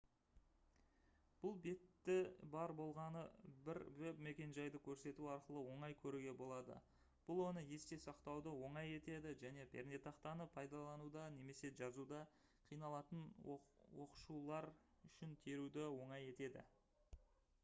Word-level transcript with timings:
бұл 1.41 1.57
бетті 1.65 2.13
бар 2.53 2.71
болғаны 2.77 3.19
бір 3.67 3.79
веб-мекенжайды 3.97 4.79
көрсету 4.87 5.27
арқылы 5.33 5.61
оңай 5.73 5.97
көруге 6.05 6.31
болады 6.39 6.77
бұл 7.27 7.41
оны 7.49 7.61
есте 7.73 7.99
сақтауды 8.05 8.53
оңай 8.69 8.89
етеді 8.95 9.33
және 9.43 9.65
пернетақтаны 9.75 10.47
пайдалануда 10.57 11.25
немесе 11.35 11.71
жазуда 11.81 12.21
қиналатын 12.71 13.23
оқушылар 13.59 14.71
үшін 15.11 15.37
теруді 15.47 15.85
оңай 15.91 16.27
етеді 16.33 16.65